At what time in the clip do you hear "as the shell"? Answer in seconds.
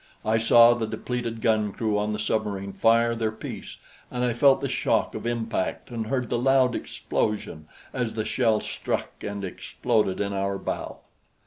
7.93-8.61